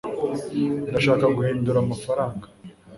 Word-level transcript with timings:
ndashaka 0.89 1.25
guhindura 1.35 1.77
amafaranga 1.85 2.45